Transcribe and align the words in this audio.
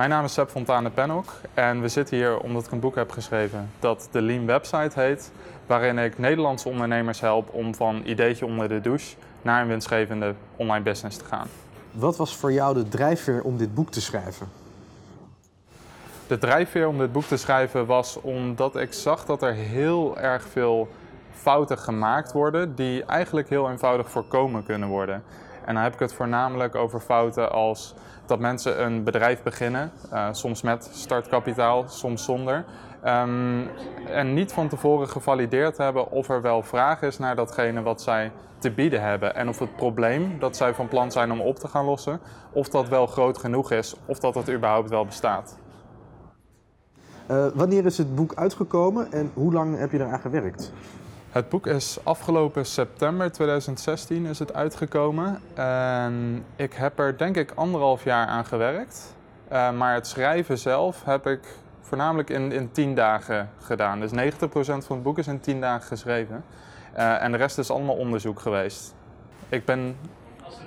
Mijn 0.00 0.12
naam 0.12 0.24
is 0.24 0.32
Seb 0.32 0.48
Fontane 0.50 0.90
Pennock 0.90 1.32
en 1.54 1.80
we 1.80 1.88
zitten 1.88 2.16
hier 2.16 2.38
omdat 2.38 2.64
ik 2.64 2.70
een 2.70 2.80
boek 2.80 2.94
heb 2.94 3.10
geschreven 3.10 3.70
dat 3.78 4.08
de 4.10 4.22
Lean 4.22 4.46
Website 4.46 5.00
heet, 5.00 5.30
waarin 5.66 5.98
ik 5.98 6.18
Nederlandse 6.18 6.68
ondernemers 6.68 7.20
help 7.20 7.54
om 7.54 7.74
van 7.74 8.02
ideetje 8.04 8.46
onder 8.46 8.68
de 8.68 8.80
douche 8.80 9.16
naar 9.42 9.62
een 9.62 9.68
winstgevende 9.68 10.34
online 10.56 10.84
business 10.84 11.16
te 11.16 11.24
gaan. 11.24 11.46
Wat 11.90 12.16
was 12.16 12.36
voor 12.36 12.52
jou 12.52 12.74
de 12.74 12.88
drijfveer 12.88 13.42
om 13.42 13.56
dit 13.56 13.74
boek 13.74 13.90
te 13.90 14.00
schrijven? 14.00 14.48
De 16.26 16.38
drijfveer 16.38 16.88
om 16.88 16.98
dit 16.98 17.12
boek 17.12 17.24
te 17.24 17.36
schrijven 17.36 17.86
was 17.86 18.20
omdat 18.20 18.76
ik 18.76 18.92
zag 18.92 19.24
dat 19.24 19.42
er 19.42 19.54
heel 19.54 20.18
erg 20.18 20.42
veel 20.48 20.88
fouten 21.32 21.78
gemaakt 21.78 22.32
worden 22.32 22.74
die 22.74 23.04
eigenlijk 23.04 23.48
heel 23.48 23.70
eenvoudig 23.70 24.10
voorkomen 24.10 24.64
kunnen 24.64 24.88
worden. 24.88 25.22
En 25.64 25.74
dan 25.74 25.82
heb 25.82 25.92
ik 25.92 25.98
het 25.98 26.12
voornamelijk 26.12 26.74
over 26.74 27.00
fouten 27.00 27.52
als 27.52 27.94
dat 28.26 28.38
mensen 28.38 28.84
een 28.84 29.04
bedrijf 29.04 29.42
beginnen, 29.42 29.92
uh, 30.12 30.28
soms 30.30 30.62
met 30.62 30.90
startkapitaal, 30.92 31.84
soms 31.88 32.24
zonder. 32.24 32.64
Um, 33.06 33.68
en 34.06 34.34
niet 34.34 34.52
van 34.52 34.68
tevoren 34.68 35.08
gevalideerd 35.08 35.76
hebben 35.76 36.10
of 36.10 36.28
er 36.28 36.42
wel 36.42 36.62
vraag 36.62 37.02
is 37.02 37.18
naar 37.18 37.36
datgene 37.36 37.82
wat 37.82 38.02
zij 38.02 38.32
te 38.58 38.70
bieden 38.70 39.02
hebben. 39.02 39.34
En 39.34 39.48
of 39.48 39.58
het 39.58 39.76
probleem 39.76 40.38
dat 40.38 40.56
zij 40.56 40.74
van 40.74 40.88
plan 40.88 41.10
zijn 41.10 41.32
om 41.32 41.40
op 41.40 41.58
te 41.58 41.68
gaan 41.68 41.84
lossen, 41.84 42.20
of 42.52 42.68
dat 42.68 42.88
wel 42.88 43.06
groot 43.06 43.38
genoeg 43.38 43.70
is, 43.72 43.96
of 44.04 44.18
dat 44.18 44.34
het 44.34 44.50
überhaupt 44.50 44.90
wel 44.90 45.04
bestaat. 45.04 45.58
Uh, 47.30 47.46
wanneer 47.54 47.86
is 47.86 47.98
het 47.98 48.14
boek 48.14 48.34
uitgekomen 48.34 49.12
en 49.12 49.30
hoe 49.34 49.52
lang 49.52 49.78
heb 49.78 49.92
je 49.92 49.98
eraan 49.98 50.20
gewerkt? 50.20 50.72
Het 51.30 51.48
boek 51.48 51.66
is 51.66 51.98
afgelopen 52.02 52.66
september 52.66 53.32
2016 53.32 54.26
is 54.26 54.38
het 54.38 54.54
uitgekomen. 54.54 55.40
En 55.54 56.44
ik 56.56 56.72
heb 56.72 56.98
er 56.98 57.18
denk 57.18 57.36
ik 57.36 57.52
anderhalf 57.54 58.04
jaar 58.04 58.26
aan 58.26 58.44
gewerkt. 58.44 59.14
Uh, 59.52 59.72
maar 59.72 59.94
het 59.94 60.06
schrijven 60.06 60.58
zelf 60.58 61.04
heb 61.04 61.26
ik 61.26 61.40
voornamelijk 61.80 62.30
in, 62.30 62.52
in 62.52 62.70
tien 62.70 62.94
dagen 62.94 63.50
gedaan. 63.58 64.00
Dus 64.00 64.10
90% 64.10 64.12
van 64.42 64.80
het 64.88 65.02
boek 65.02 65.18
is 65.18 65.26
in 65.26 65.40
tien 65.40 65.60
dagen 65.60 65.86
geschreven. 65.86 66.44
Uh, 66.96 67.22
en 67.22 67.32
de 67.32 67.38
rest 67.38 67.58
is 67.58 67.70
allemaal 67.70 67.96
onderzoek 67.96 68.40
geweest. 68.40 68.94
Ik 69.48 69.64
ben 69.64 69.96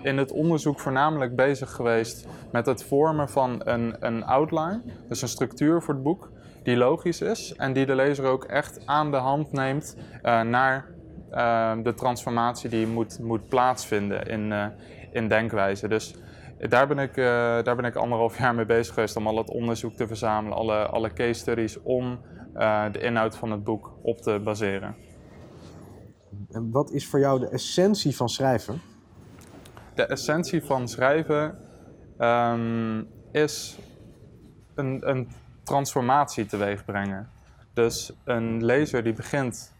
in 0.02 0.18
het 0.18 0.32
onderzoek 0.32 0.80
voornamelijk 0.80 1.36
bezig 1.36 1.72
geweest 1.72 2.28
met 2.52 2.66
het 2.66 2.84
vormen 2.84 3.30
van 3.30 3.62
een, 3.64 3.96
een 4.00 4.26
outline, 4.26 4.82
dus 5.08 5.22
een 5.22 5.28
structuur 5.28 5.82
voor 5.82 5.94
het 5.94 6.04
boek 6.04 6.30
die 6.64 6.78
logisch 6.78 7.22
is 7.22 7.56
en 7.56 7.73
die 7.73 7.86
de 7.86 7.95
lezer 7.95 8.25
ook 8.25 8.44
echt 8.44 8.86
aan 8.86 9.11
de 9.11 9.17
hand 9.17 9.52
neemt 9.52 9.97
uh, 10.23 10.42
naar 10.42 10.86
uh, 11.31 11.73
de 11.83 11.94
transformatie 11.94 12.69
die 12.69 12.88
moet, 12.88 13.19
moet 13.19 13.47
plaatsvinden 13.47 14.25
in, 14.25 14.52
uh, 14.52 14.66
in 15.11 15.28
denkwijze. 15.28 15.88
Dus 15.88 16.16
daar 16.69 16.88
ben, 16.88 17.00
ik, 17.00 17.16
daar 17.66 17.75
ben 17.75 17.86
ik 17.86 17.95
anderhalf 17.95 18.38
jaar 18.38 18.56
mee 18.56 18.66
bezig 18.66 18.94
geweest 18.94 19.16
om 19.16 19.28
al 19.28 19.38
het 19.38 19.50
onderzoek 19.50 19.94
te 19.94 20.08
verzamelen, 20.08 20.58
alle, 20.58 20.86
alle 20.86 21.14
case 21.14 21.34
studies 21.34 21.81
om 21.81 22.19
de 22.91 23.00
inhoud 23.00 23.36
van 23.36 23.52
het 23.52 23.64
boek 23.64 23.94
op 24.02 24.17
te 24.17 24.41
baseren. 24.44 24.95
En 26.52 26.72
wat 26.72 26.91
is 26.91 27.08
voor 27.08 27.19
jou 27.19 27.39
de 27.39 27.50
essentie 27.50 28.16
van 28.16 28.30
schrijven? 28.30 28.81
De 29.95 30.06
essentie 30.06 30.64
van 30.64 30.88
schrijven 30.88 31.58
um, 32.19 33.08
is 33.31 33.78
een, 34.75 35.09
een 35.09 35.28
transformatie 35.64 36.45
teweeg 36.45 36.86
brengen. 36.86 37.30
Dus 37.73 38.14
een 38.23 38.66
lezer 38.66 39.03
die 39.03 39.14
begint 39.14 39.73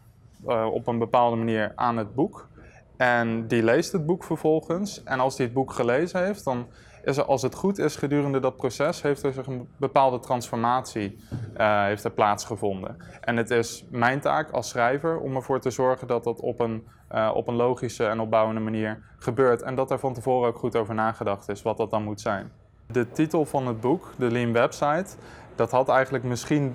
uh, 0.46 0.66
op 0.72 0.86
een 0.86 0.98
bepaalde 0.98 1.36
manier 1.36 1.72
aan 1.74 1.96
het 1.96 2.14
boek. 2.14 2.48
En 2.96 3.46
die 3.46 3.62
leest 3.62 3.92
het 3.92 4.06
boek 4.06 4.24
vervolgens. 4.24 5.02
En 5.02 5.20
als 5.20 5.36
hij 5.36 5.46
het 5.46 5.54
boek 5.54 5.72
gelezen 5.72 6.24
heeft, 6.24 6.44
dan 6.44 6.66
is 7.04 7.16
er, 7.16 7.24
als 7.24 7.42
het 7.42 7.54
goed 7.54 7.78
is 7.78 7.96
gedurende 7.96 8.40
dat 8.40 8.56
proces, 8.56 9.02
heeft 9.02 9.22
er 9.22 9.32
zich 9.32 9.46
een 9.46 9.68
bepaalde 9.76 10.18
transformatie 10.18 11.18
uh, 11.56 11.84
heeft 11.84 12.04
er 12.04 12.10
plaatsgevonden. 12.10 12.96
En 13.20 13.36
het 13.36 13.50
is 13.50 13.84
mijn 13.90 14.20
taak 14.20 14.50
als 14.50 14.68
schrijver 14.68 15.18
om 15.18 15.36
ervoor 15.36 15.60
te 15.60 15.70
zorgen 15.70 16.06
dat 16.06 16.24
dat 16.24 16.40
op 16.40 16.60
een, 16.60 16.86
uh, 17.12 17.30
op 17.34 17.48
een 17.48 17.54
logische 17.54 18.06
en 18.06 18.20
opbouwende 18.20 18.60
manier 18.60 19.02
gebeurt. 19.18 19.62
En 19.62 19.74
dat 19.74 19.90
er 19.90 19.98
van 19.98 20.14
tevoren 20.14 20.48
ook 20.48 20.58
goed 20.58 20.76
over 20.76 20.94
nagedacht 20.94 21.48
is 21.48 21.62
wat 21.62 21.76
dat 21.76 21.90
dan 21.90 22.02
moet 22.02 22.20
zijn. 22.20 22.50
De 22.86 23.10
titel 23.10 23.44
van 23.44 23.66
het 23.66 23.80
boek, 23.80 24.12
de 24.18 24.30
Lean 24.30 24.52
Website, 24.52 25.16
dat 25.54 25.70
had 25.70 25.88
eigenlijk 25.88 26.24
misschien, 26.24 26.74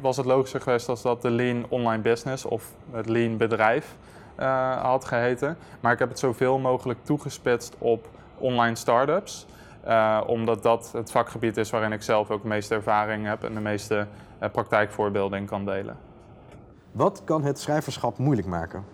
was 0.00 0.16
het 0.16 0.26
logischer 0.26 0.60
geweest 0.60 0.88
als 0.88 1.02
dat 1.02 1.22
de 1.22 1.30
Lean 1.30 1.64
Online 1.68 2.02
Business 2.02 2.44
of 2.44 2.64
het 2.90 3.08
Lean 3.08 3.36
Bedrijf 3.36 3.96
uh, 4.40 4.82
had 4.82 5.04
geheten. 5.04 5.56
Maar 5.80 5.92
ik 5.92 5.98
heb 5.98 6.08
het 6.08 6.18
zoveel 6.18 6.58
mogelijk 6.58 6.98
toegespitst 7.04 7.76
op 7.78 8.08
online 8.38 8.76
startups. 8.76 9.46
Uh, 9.86 10.20
omdat 10.26 10.62
dat 10.62 10.90
het 10.92 11.10
vakgebied 11.10 11.56
is 11.56 11.70
waarin 11.70 11.92
ik 11.92 12.02
zelf 12.02 12.30
ook 12.30 12.42
de 12.42 12.48
meeste 12.48 12.74
ervaring 12.74 13.26
heb 13.26 13.44
en 13.44 13.54
de 13.54 13.60
meeste 13.60 14.06
uh, 14.42 14.48
praktijkvoorbeelden 14.48 15.44
kan 15.44 15.64
delen. 15.64 15.96
Wat 16.92 17.22
kan 17.24 17.42
het 17.42 17.60
schrijverschap 17.60 18.18
moeilijk 18.18 18.48
maken? 18.48 18.84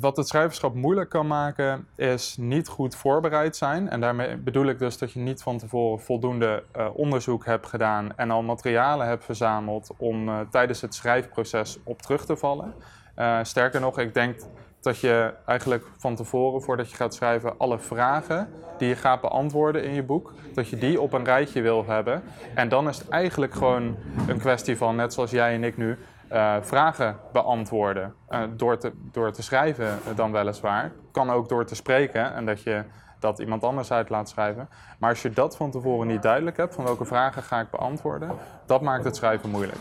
Wat 0.00 0.16
het 0.16 0.28
schrijverschap 0.28 0.74
moeilijk 0.74 1.10
kan 1.10 1.26
maken, 1.26 1.86
is 1.96 2.36
niet 2.36 2.68
goed 2.68 2.96
voorbereid 2.96 3.56
zijn. 3.56 3.90
En 3.90 4.00
daarmee 4.00 4.36
bedoel 4.36 4.66
ik 4.66 4.78
dus 4.78 4.98
dat 4.98 5.12
je 5.12 5.20
niet 5.20 5.42
van 5.42 5.58
tevoren 5.58 6.00
voldoende 6.00 6.62
uh, 6.76 6.86
onderzoek 6.94 7.44
hebt 7.44 7.66
gedaan 7.66 8.16
en 8.16 8.30
al 8.30 8.42
materialen 8.42 9.06
hebt 9.06 9.24
verzameld 9.24 9.90
om 9.96 10.28
uh, 10.28 10.40
tijdens 10.50 10.80
het 10.80 10.94
schrijfproces 10.94 11.78
op 11.84 12.02
terug 12.02 12.24
te 12.24 12.36
vallen. 12.36 12.74
Uh, 13.18 13.38
sterker 13.42 13.80
nog, 13.80 13.98
ik 13.98 14.14
denk 14.14 14.36
dat 14.80 14.98
je 14.98 15.34
eigenlijk 15.46 15.86
van 15.98 16.14
tevoren, 16.14 16.62
voordat 16.62 16.90
je 16.90 16.96
gaat 16.96 17.14
schrijven, 17.14 17.58
alle 17.58 17.78
vragen 17.78 18.48
die 18.78 18.88
je 18.88 18.96
gaat 18.96 19.20
beantwoorden 19.20 19.84
in 19.84 19.94
je 19.94 20.02
boek, 20.02 20.32
dat 20.54 20.68
je 20.68 20.76
die 20.76 21.00
op 21.00 21.12
een 21.12 21.24
rijtje 21.24 21.60
wil 21.60 21.84
hebben. 21.86 22.22
En 22.54 22.68
dan 22.68 22.88
is 22.88 22.98
het 22.98 23.08
eigenlijk 23.08 23.54
gewoon 23.54 23.96
een 24.28 24.38
kwestie 24.38 24.76
van, 24.76 24.96
net 24.96 25.12
zoals 25.12 25.30
jij 25.30 25.54
en 25.54 25.64
ik 25.64 25.76
nu, 25.76 25.98
uh, 26.32 26.56
vragen 26.60 27.16
beantwoorden. 27.32 28.14
Uh, 28.30 28.42
door, 28.56 28.78
te, 28.78 28.92
door 29.12 29.32
te 29.32 29.42
schrijven 29.42 29.98
dan 30.14 30.32
weliswaar. 30.32 30.92
Kan 31.12 31.30
ook 31.30 31.48
door 31.48 31.64
te 31.64 31.74
spreken 31.74 32.34
en 32.34 32.46
dat 32.46 32.62
je 32.62 32.84
dat 33.18 33.38
iemand 33.38 33.64
anders 33.64 33.92
uit 33.92 34.08
laat 34.08 34.28
schrijven. 34.28 34.68
Maar 34.98 35.10
als 35.10 35.22
je 35.22 35.30
dat 35.30 35.56
van 35.56 35.70
tevoren 35.70 36.06
niet 36.06 36.22
duidelijk 36.22 36.56
hebt, 36.56 36.74
van 36.74 36.84
welke 36.84 37.04
vragen 37.04 37.42
ga 37.42 37.60
ik 37.60 37.70
beantwoorden, 37.70 38.30
dat 38.66 38.80
maakt 38.80 39.04
het 39.04 39.16
schrijven 39.16 39.50
moeilijk. 39.50 39.78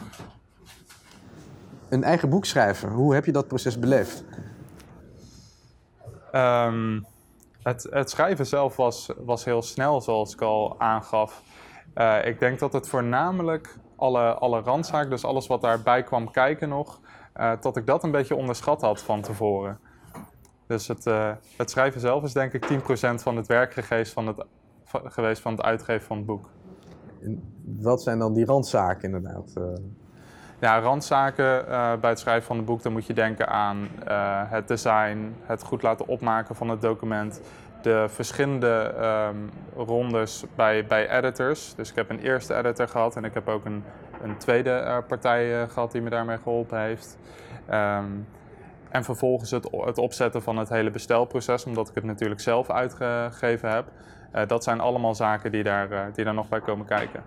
Een 1.89 2.03
eigen 2.03 2.29
boek 2.29 2.45
schrijven, 2.45 2.89
hoe 2.89 3.13
heb 3.13 3.25
je 3.25 3.31
dat 3.31 3.47
proces 3.47 3.79
beleefd? 3.79 4.23
Um, 6.35 7.05
het, 7.63 7.87
het, 7.89 8.09
schrijven 8.09 8.45
zelf 8.45 8.75
was, 8.75 9.09
was 9.17 9.45
heel 9.45 9.61
snel, 9.61 10.01
zoals 10.01 10.33
ik 10.33 10.41
al 10.41 10.75
aangaf. 10.79 11.41
Uh, 11.95 12.25
ik 12.25 12.39
denk 12.39 12.59
dat 12.59 12.73
het 12.73 12.87
voornamelijk 12.87 13.77
alle, 14.03 14.33
alle 14.33 14.61
randzaken, 14.61 15.09
dus 15.09 15.25
alles 15.25 15.47
wat 15.47 15.61
daarbij 15.61 16.03
kwam 16.03 16.31
kijken 16.31 16.69
nog, 16.69 16.99
dat 17.59 17.77
ik 17.77 17.85
dat 17.85 18.03
een 18.03 18.11
beetje 18.11 18.35
onderschat 18.35 18.81
had 18.81 19.01
van 19.01 19.21
tevoren. 19.21 19.79
Dus 20.67 20.87
het, 20.87 21.05
uh, 21.05 21.31
het 21.57 21.69
schrijven 21.69 22.01
zelf 22.01 22.23
is 22.23 22.33
denk 22.33 22.53
ik 22.53 22.65
10% 22.65 23.21
van 23.21 23.37
het 23.37 23.47
werk 23.47 23.73
geweest 23.73 24.13
van 24.13 24.27
het, 24.27 24.45
geweest 24.85 25.41
van 25.41 25.51
het 25.51 25.61
uitgeven 25.61 26.07
van 26.07 26.17
het 26.17 26.25
boek. 26.25 26.49
En 27.21 27.53
wat 27.63 28.01
zijn 28.01 28.19
dan 28.19 28.33
die 28.33 28.45
randzaken 28.45 29.03
inderdaad? 29.03 29.53
Uh... 29.57 29.63
Ja, 30.59 30.79
randzaken 30.79 31.65
bij 31.99 32.09
het 32.09 32.19
schrijven 32.19 32.45
van 32.45 32.57
het 32.57 32.65
boek, 32.65 32.81
dan 32.81 32.91
moet 32.91 33.05
je 33.05 33.13
denken 33.13 33.47
aan 33.47 33.87
het 34.47 34.67
design, 34.67 35.35
het 35.41 35.63
goed 35.63 35.81
laten 35.81 36.07
opmaken 36.07 36.55
van 36.55 36.69
het 36.69 36.81
document, 36.81 37.41
de 37.83 38.05
verschillende 38.09 38.93
um, 39.31 39.49
rondes 39.75 40.45
bij, 40.55 40.85
bij 40.85 41.09
editors. 41.09 41.75
Dus 41.75 41.89
ik 41.89 41.95
heb 41.95 42.09
een 42.09 42.19
eerste 42.19 42.55
editor 42.55 42.87
gehad 42.87 43.15
en 43.15 43.23
ik 43.23 43.33
heb 43.33 43.47
ook 43.47 43.65
een, 43.65 43.83
een 44.21 44.37
tweede 44.37 44.83
uh, 44.85 44.97
partij 45.07 45.61
uh, 45.61 45.69
gehad 45.69 45.91
die 45.91 46.01
me 46.01 46.09
daarmee 46.09 46.37
geholpen 46.37 46.79
heeft. 46.79 47.17
Um, 47.71 48.27
en 48.89 49.03
vervolgens 49.03 49.51
het, 49.51 49.67
het 49.71 49.97
opzetten 49.97 50.41
van 50.41 50.57
het 50.57 50.69
hele 50.69 50.91
bestelproces, 50.91 51.65
omdat 51.65 51.89
ik 51.89 51.95
het 51.95 52.03
natuurlijk 52.03 52.41
zelf 52.41 52.69
uitgegeven 52.69 53.69
heb. 53.69 53.85
Uh, 54.35 54.41
dat 54.47 54.63
zijn 54.63 54.79
allemaal 54.79 55.15
zaken 55.15 55.51
die 55.51 55.63
daar, 55.63 56.13
die 56.13 56.25
daar 56.25 56.33
nog 56.33 56.49
bij 56.49 56.61
komen 56.61 56.85
kijken. 56.85 57.23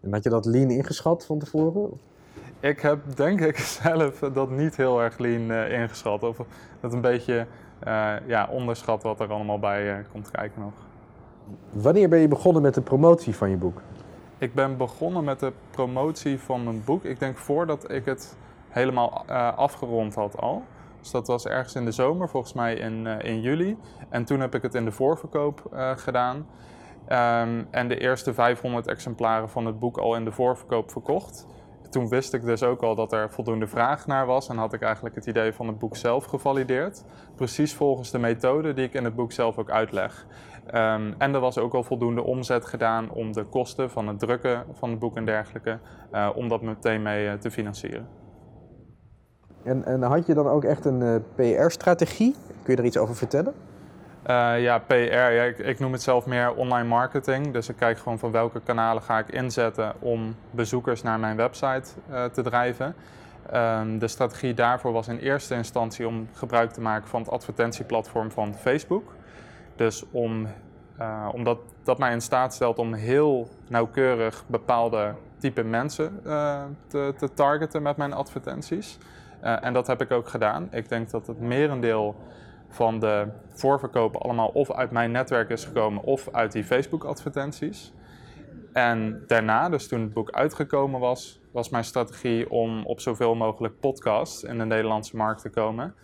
En 0.00 0.12
had 0.12 0.22
je 0.22 0.30
dat 0.30 0.44
lean 0.44 0.70
ingeschat 0.70 1.26
van 1.26 1.38
tevoren? 1.38 2.00
Ik 2.60 2.80
heb 2.80 3.16
denk 3.16 3.40
ik 3.40 3.58
zelf 3.82 4.18
dat 4.18 4.50
niet 4.50 4.76
heel 4.76 5.02
erg 5.02 5.18
lean 5.18 5.52
ingeschat. 5.52 6.22
Of 6.22 6.40
dat 6.80 6.92
een 6.92 7.00
beetje 7.00 7.46
ja, 8.26 8.48
onderschat 8.50 9.02
wat 9.02 9.20
er 9.20 9.32
allemaal 9.32 9.58
bij 9.58 9.98
uh, 9.98 10.04
komt 10.12 10.30
kijken 10.30 10.60
nog. 10.60 10.72
Wanneer 11.70 12.08
ben 12.08 12.18
je 12.18 12.28
begonnen 12.28 12.62
met 12.62 12.74
de 12.74 12.80
promotie 12.80 13.36
van 13.36 13.50
je 13.50 13.56
boek? 13.56 13.80
Ik 14.38 14.54
ben 14.54 14.76
begonnen 14.76 15.24
met 15.24 15.40
de 15.40 15.52
promotie 15.70 16.38
van 16.38 16.64
mijn 16.64 16.82
boek. 16.84 17.04
Ik 17.04 17.18
denk 17.18 17.36
voordat 17.36 17.90
ik 17.90 18.04
het 18.04 18.36
helemaal 18.68 19.24
uh, 19.30 19.56
afgerond 19.56 20.14
had 20.14 20.40
al. 20.40 20.62
Dus 21.00 21.10
dat 21.10 21.26
was 21.26 21.46
ergens 21.46 21.74
in 21.74 21.84
de 21.84 21.92
zomer, 21.92 22.28
volgens 22.28 22.52
mij 22.52 22.74
in, 22.74 23.06
in 23.06 23.40
juli. 23.40 23.76
En 24.08 24.24
toen 24.24 24.40
heb 24.40 24.54
ik 24.54 24.62
het 24.62 24.74
in 24.74 24.84
de 24.84 24.92
voorverkoop 24.92 25.62
gedaan. 25.96 26.46
Um, 27.08 27.66
en 27.70 27.88
de 27.88 27.98
eerste 27.98 28.34
500 28.34 28.86
exemplaren 28.86 29.50
van 29.50 29.66
het 29.66 29.78
boek 29.78 29.98
al 29.98 30.16
in 30.16 30.24
de 30.24 30.32
voorverkoop 30.32 30.90
verkocht. 30.90 31.46
Toen 31.94 32.08
wist 32.08 32.32
ik 32.32 32.44
dus 32.44 32.62
ook 32.62 32.82
al 32.82 32.94
dat 32.94 33.12
er 33.12 33.30
voldoende 33.30 33.66
vraag 33.66 34.06
naar 34.06 34.26
was 34.26 34.48
en 34.48 34.56
had 34.56 34.72
ik 34.72 34.82
eigenlijk 34.82 35.14
het 35.14 35.26
idee 35.26 35.52
van 35.52 35.66
het 35.66 35.78
boek 35.78 35.96
zelf 35.96 36.24
gevalideerd. 36.24 37.04
Precies 37.36 37.74
volgens 37.74 38.10
de 38.10 38.18
methode 38.18 38.74
die 38.74 38.84
ik 38.84 38.94
in 38.94 39.04
het 39.04 39.14
boek 39.14 39.32
zelf 39.32 39.58
ook 39.58 39.70
uitleg. 39.70 40.26
Ehm, 40.66 41.12
en 41.18 41.34
er 41.34 41.40
was 41.40 41.58
ook 41.58 41.74
al 41.74 41.82
voldoende 41.82 42.22
omzet 42.22 42.64
gedaan 42.64 43.10
om 43.10 43.32
de 43.32 43.44
kosten 43.44 43.90
van 43.90 44.08
het 44.08 44.18
drukken 44.18 44.64
van 44.72 44.90
het 44.90 44.98
boek 44.98 45.16
en 45.16 45.24
dergelijke, 45.24 45.78
uh, 46.12 46.30
om 46.34 46.48
dat 46.48 46.62
meteen 46.62 47.02
mee 47.02 47.26
uh, 47.26 47.32
te 47.32 47.50
financieren. 47.50 48.08
En, 49.64 49.84
en, 49.84 50.02
had 50.02 50.26
je 50.26 50.34
dan 50.34 50.46
ook 50.46 50.64
echt 50.64 50.84
een 50.84 51.00
uh, 51.00 51.16
PR-strategie? 51.34 52.34
Kun 52.62 52.74
je 52.74 52.80
er 52.80 52.86
iets 52.86 52.98
over 52.98 53.16
vertellen? 53.16 53.54
Uh, 54.30 54.62
ja, 54.62 54.78
PR. 54.78 54.92
Ik, 55.46 55.58
ik, 55.58 55.78
noem 55.78 55.92
het 55.92 56.02
zelf 56.02 56.26
meer 56.26 56.54
online 56.54 56.88
marketing. 56.88 57.52
Dus 57.52 57.68
ik 57.68 57.76
kijk 57.76 57.98
gewoon 57.98 58.18
van 58.18 58.30
welke 58.30 58.60
kanalen 58.60 59.02
ga 59.02 59.18
ik 59.18 59.28
inzetten 59.28 59.94
om 59.98 60.36
bezoekers 60.50 61.02
naar 61.02 61.18
mijn 61.20 61.36
website 61.36 61.90
uh, 62.10 62.24
te 62.24 62.42
drijven. 62.42 62.94
Um, 63.54 63.98
de 63.98 64.08
strategie 64.08 64.54
daarvoor 64.54 64.92
was 64.92 65.08
in 65.08 65.18
eerste 65.18 65.54
instantie 65.54 66.06
om 66.06 66.28
gebruik 66.32 66.70
te 66.70 66.80
maken 66.80 67.08
van 67.08 67.20
het 67.20 67.30
advertentieplatform 67.30 68.30
van 68.30 68.54
Facebook. 68.54 69.14
Dus 69.76 70.04
om, 70.10 70.46
uh, 71.00 71.28
omdat 71.32 71.58
dat 71.82 71.98
mij 71.98 72.12
in 72.12 72.20
staat 72.20 72.54
stelt 72.54 72.78
om 72.78 72.94
heel 72.94 73.48
nauwkeurig 73.68 74.44
bepaalde 74.46 75.14
type 75.38 75.62
mensen 75.62 76.20
te, 76.86 77.14
te, 77.18 77.32
targeten 77.34 77.82
met 77.82 77.96
mijn 77.96 78.12
advertenties. 78.12 78.98
en 79.40 79.72
dat 79.72 79.86
heb 79.86 80.00
ik 80.00 80.10
ook 80.10 80.28
gedaan. 80.28 80.68
Ik 80.70 80.88
denk 80.88 81.10
dat 81.10 81.26
het 81.26 81.40
merendeel 81.40 82.16
van 82.74 83.00
de 83.00 83.28
voorverkopen 83.48 84.20
allemaal 84.20 84.48
of 84.48 84.72
uit 84.72 84.90
mijn 84.90 85.10
netwerk 85.10 85.50
is 85.50 85.64
gekomen 85.64 86.02
of 86.02 86.28
uit 86.32 86.52
die 86.52 86.64
Facebook-advertenties. 86.64 87.94
En 88.72 89.22
daarna, 89.26 89.68
dus 89.68 89.88
toen 89.88 90.00
het 90.00 90.12
boek 90.12 90.30
uitgekomen 90.30 91.00
was, 91.00 91.40
was 91.52 91.68
mijn 91.68 91.84
strategie 91.84 92.50
om 92.50 92.86
op 92.86 93.00
zoveel 93.00 93.34
mogelijk 93.34 93.80
podcasts 93.80 94.42
in 94.42 94.58
de 94.58 94.64
Nederlandse 94.64 95.16
markt 95.16 95.40
te 95.40 95.50
komen. 95.50 95.94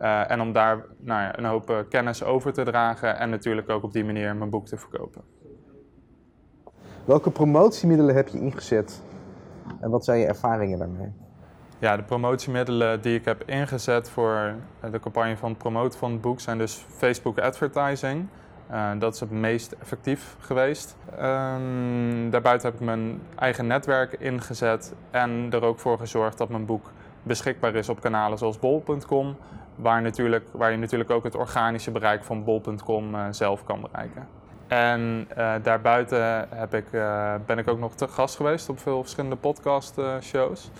Uh, 0.00 0.30
en 0.30 0.40
om 0.40 0.52
daar 0.52 0.84
nou 0.98 1.20
ja, 1.20 1.38
een 1.38 1.44
hoop 1.44 1.70
uh, 1.70 1.78
kennis 1.88 2.24
over 2.24 2.52
te 2.52 2.62
dragen 2.62 3.18
en 3.18 3.30
natuurlijk 3.30 3.68
ook 3.68 3.82
op 3.82 3.92
die 3.92 4.04
manier 4.04 4.36
mijn 4.36 4.50
boek 4.50 4.66
te 4.66 4.76
verkopen. 4.76 5.22
Welke 7.04 7.30
promotiemiddelen 7.30 8.14
heb 8.14 8.28
je 8.28 8.38
ingezet 8.38 9.02
en 9.80 9.90
wat 9.90 10.04
zijn 10.04 10.18
je 10.18 10.26
ervaringen 10.26 10.78
daarmee? 10.78 11.21
Ja, 11.82 11.96
de 11.96 12.02
promotiemiddelen 12.02 13.00
die 13.00 13.18
ik 13.18 13.24
heb 13.24 13.42
ingezet 13.46 14.10
voor 14.10 14.54
de 14.90 15.00
campagne 15.00 15.36
van 15.36 15.48
het 15.48 15.58
promoten 15.58 15.98
van 15.98 16.12
het 16.12 16.20
boek 16.20 16.40
zijn 16.40 16.58
dus 16.58 16.84
Facebook 16.96 17.38
advertising. 17.38 18.26
Uh, 18.70 18.90
dat 18.98 19.14
is 19.14 19.20
het 19.20 19.30
meest 19.30 19.72
effectief 19.72 20.36
geweest. 20.38 20.96
Um, 21.20 22.30
daarbuiten 22.30 22.70
heb 22.70 22.80
ik 22.80 22.86
mijn 22.86 23.22
eigen 23.38 23.66
netwerk 23.66 24.12
ingezet 24.12 24.94
en 25.10 25.48
er 25.50 25.64
ook 25.64 25.78
voor 25.78 25.98
gezorgd 25.98 26.38
dat 26.38 26.48
mijn 26.48 26.66
boek 26.66 26.90
beschikbaar 27.22 27.74
is 27.74 27.88
op 27.88 28.00
kanalen 28.00 28.38
zoals 28.38 28.58
bol.com, 28.58 29.36
waar, 29.74 30.02
natuurlijk, 30.02 30.46
waar 30.50 30.70
je 30.70 30.76
natuurlijk 30.76 31.10
ook 31.10 31.24
het 31.24 31.34
organische 31.34 31.90
bereik 31.90 32.24
van 32.24 32.44
bol.com 32.44 33.14
uh, 33.14 33.26
zelf 33.30 33.64
kan 33.64 33.80
bereiken. 33.80 34.28
En 34.68 35.28
uh, 35.38 35.54
daarbuiten 35.62 36.48
heb 36.50 36.74
ik, 36.74 36.90
ben 37.46 37.58
ik 37.58 37.68
ook 37.68 37.78
nog 37.78 37.94
te 37.94 38.08
gast 38.08 38.36
geweest 38.36 38.68
op 38.68 38.78
veel 38.78 39.00
verschillende 39.00 39.36
podcastshows. 39.36 40.70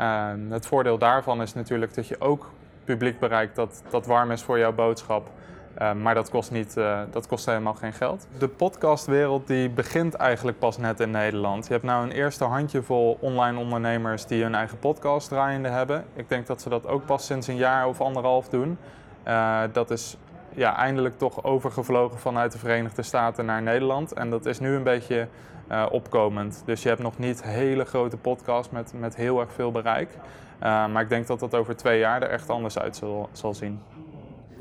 Uh, 0.00 0.30
het 0.48 0.66
voordeel 0.66 0.98
daarvan 0.98 1.42
is 1.42 1.54
natuurlijk 1.54 1.94
dat 1.94 2.06
je 2.08 2.20
ook 2.20 2.50
publiek 2.84 3.18
bereikt 3.18 3.56
dat, 3.56 3.82
dat 3.90 4.06
warm 4.06 4.30
is 4.30 4.42
voor 4.42 4.58
jouw 4.58 4.72
boodschap. 4.72 5.30
Uh, 5.78 5.92
maar 5.92 6.14
dat 6.14 6.30
kost, 6.30 6.50
niet, 6.50 6.76
uh, 6.76 7.00
dat 7.10 7.26
kost 7.26 7.46
helemaal 7.46 7.74
geen 7.74 7.92
geld. 7.92 8.26
De 8.38 8.48
podcastwereld 8.48 9.46
die 9.46 9.70
begint 9.70 10.14
eigenlijk 10.14 10.58
pas 10.58 10.78
net 10.78 11.00
in 11.00 11.10
Nederland. 11.10 11.66
Je 11.66 11.72
hebt 11.72 11.84
nou 11.84 12.04
een 12.04 12.10
eerste 12.10 12.44
handjevol 12.44 13.18
online 13.20 13.58
ondernemers 13.58 14.26
die 14.26 14.42
hun 14.42 14.54
eigen 14.54 14.78
podcast 14.78 15.28
draaiende 15.28 15.68
hebben. 15.68 16.04
Ik 16.14 16.28
denk 16.28 16.46
dat 16.46 16.62
ze 16.62 16.68
dat 16.68 16.86
ook 16.86 17.06
pas 17.06 17.26
sinds 17.26 17.46
een 17.46 17.56
jaar 17.56 17.86
of 17.86 18.00
anderhalf 18.00 18.48
doen. 18.48 18.78
Uh, 19.26 19.60
dat 19.72 19.90
is 19.90 20.16
ja, 20.58 20.76
eindelijk 20.76 21.18
toch 21.18 21.44
overgevlogen 21.44 22.18
vanuit 22.18 22.52
de 22.52 22.58
Verenigde 22.58 23.02
Staten 23.02 23.44
naar 23.44 23.62
Nederland. 23.62 24.12
En 24.12 24.30
dat 24.30 24.46
is 24.46 24.58
nu 24.58 24.74
een 24.74 24.82
beetje 24.82 25.28
uh, 25.70 25.86
opkomend. 25.90 26.62
Dus 26.64 26.82
je 26.82 26.88
hebt 26.88 27.02
nog 27.02 27.18
niet 27.18 27.42
hele 27.42 27.84
grote 27.84 28.16
podcasts 28.16 28.72
met, 28.72 28.92
met 28.98 29.16
heel 29.16 29.40
erg 29.40 29.52
veel 29.52 29.70
bereik. 29.70 30.10
Uh, 30.10 30.88
maar 30.88 31.02
ik 31.02 31.08
denk 31.08 31.26
dat 31.26 31.40
dat 31.40 31.54
over 31.54 31.76
twee 31.76 31.98
jaar 31.98 32.22
er 32.22 32.28
echt 32.28 32.50
anders 32.50 32.78
uit 32.78 32.96
zal, 32.96 33.28
zal 33.32 33.54
zien. 33.54 33.80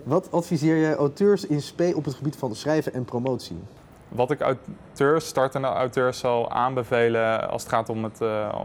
Wat 0.03 0.31
adviseer 0.31 0.79
jij 0.79 0.95
auteurs 0.95 1.47
in 1.47 1.61
spe 1.61 1.93
op 1.95 2.05
het 2.05 2.13
gebied 2.13 2.35
van 2.35 2.55
schrijven 2.55 2.93
en 2.93 3.05
promotie? 3.05 3.59
Wat 4.07 4.31
ik 4.31 4.41
auteurs, 4.41 5.27
startende 5.27 5.67
auteurs 5.67 6.19
zal 6.19 6.51
aanbevelen 6.51 7.49
als 7.49 7.61
het 7.61 7.71
gaat 7.71 7.89
om 7.89 8.03
het, 8.03 8.21
uh, 8.21 8.55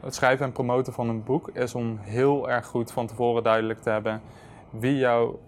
het 0.00 0.14
schrijven 0.14 0.46
en 0.46 0.52
promoten 0.52 0.92
van 0.92 1.08
een 1.08 1.24
boek, 1.24 1.50
is 1.52 1.74
om 1.74 1.98
heel 2.00 2.50
erg 2.50 2.66
goed 2.66 2.92
van 2.92 3.06
tevoren 3.06 3.42
duidelijk 3.42 3.82
te 3.82 3.90
hebben 3.90 4.22
wie 4.70 4.96
jouw 4.96 5.38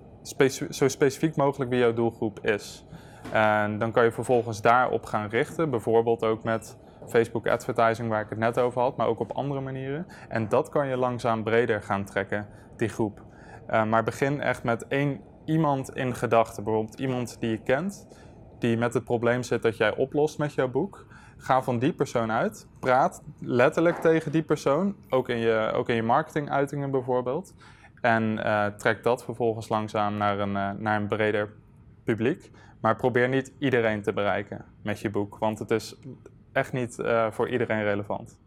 zo 0.70 0.88
specifiek 0.88 1.36
mogelijk 1.36 1.70
wie 1.70 1.78
jouw 1.78 1.92
doelgroep 1.92 2.40
is. 2.46 2.86
En 3.32 3.78
dan 3.78 3.92
kan 3.92 4.04
je 4.04 4.12
vervolgens 4.12 4.60
daarop 4.60 5.04
gaan 5.04 5.28
richten, 5.28 5.70
bijvoorbeeld 5.70 6.24
ook 6.24 6.44
met 6.44 6.76
Facebook 7.08 7.46
advertising 7.46 8.08
waar 8.08 8.20
ik 8.20 8.28
het 8.28 8.38
net 8.38 8.58
over 8.58 8.80
had, 8.80 8.96
maar 8.96 9.06
ook 9.06 9.20
op 9.20 9.32
andere 9.32 9.60
manieren. 9.60 10.06
En 10.28 10.48
dat 10.48 10.68
kan 10.68 10.88
je 10.88 10.96
langzaam 10.96 11.42
breder 11.42 11.82
gaan 11.82 12.04
trekken, 12.04 12.48
die 12.76 12.88
groep. 12.88 13.22
Uh, 13.70 13.84
maar 13.84 14.02
begin 14.02 14.40
echt 14.40 14.62
met 14.62 14.86
één 14.86 15.20
iemand 15.44 15.94
in 15.94 16.14
gedachten, 16.14 16.64
bijvoorbeeld 16.64 17.00
iemand 17.00 17.36
die 17.40 17.50
je 17.50 17.62
kent, 17.62 18.06
die 18.58 18.76
met 18.76 18.94
het 18.94 19.04
probleem 19.04 19.42
zit 19.42 19.62
dat 19.62 19.76
jij 19.76 19.96
oplost 19.96 20.38
met 20.38 20.54
jouw 20.54 20.68
boek. 20.68 21.06
Ga 21.36 21.62
van 21.62 21.78
die 21.78 21.92
persoon 21.92 22.32
uit, 22.32 22.68
praat 22.80 23.22
letterlijk 23.40 23.96
tegen 23.96 24.32
die 24.32 24.42
persoon, 24.42 24.96
ook 25.08 25.28
in 25.28 25.38
je, 25.38 25.70
ook 25.74 25.88
in 25.88 25.94
je 25.94 26.02
marketinguitingen 26.02 26.90
bijvoorbeeld. 26.90 27.54
En 28.00 28.38
uh, 28.38 28.66
trek 28.66 29.02
dat 29.02 29.24
vervolgens 29.24 29.68
langzaam 29.68 30.16
naar 30.16 30.38
een, 30.38 30.54
uh, 30.54 30.70
naar 30.78 31.00
een 31.00 31.08
breder 31.08 31.52
publiek. 32.04 32.50
Maar 32.80 32.96
probeer 32.96 33.28
niet 33.28 33.52
iedereen 33.58 34.02
te 34.02 34.12
bereiken 34.12 34.64
met 34.82 35.00
je 35.00 35.10
boek, 35.10 35.38
want 35.38 35.58
het 35.58 35.70
is 35.70 35.96
echt 36.52 36.72
niet 36.72 36.98
uh, 36.98 37.30
voor 37.30 37.48
iedereen 37.48 37.82
relevant. 37.82 38.38